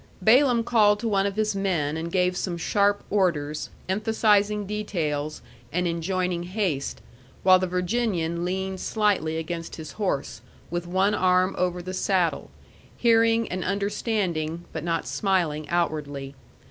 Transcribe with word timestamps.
Balaam 0.19 0.63
called 0.63 0.99
to 1.01 1.07
one 1.07 1.27
of 1.27 1.35
his 1.35 1.55
men 1.55 1.95
and 1.95 2.11
gave 2.11 2.35
some 2.35 2.57
sharp 2.57 3.03
orders, 3.11 3.69
emphasizing 3.87 4.65
details, 4.65 5.43
and 5.71 5.85
enjoining 5.87 6.41
haste, 6.41 7.01
while 7.43 7.59
the 7.59 7.67
Virginian 7.67 8.43
leaned 8.43 8.79
slightly 8.79 9.37
against 9.37 9.75
his 9.75 9.91
horse, 9.91 10.41
with 10.71 10.87
one 10.87 11.13
arm 11.13 11.53
over 11.55 11.83
the 11.83 11.93
saddle, 11.93 12.49
hearing 12.97 13.47
and 13.49 13.63
understanding, 13.63 14.65
but 14.73 14.83
not 14.83 15.05
smiling 15.07 15.69
outwardly. 15.69 16.33